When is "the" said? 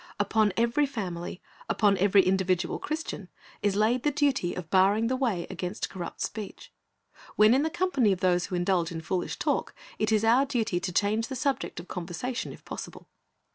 4.01-4.09, 5.09-5.15, 11.27-11.35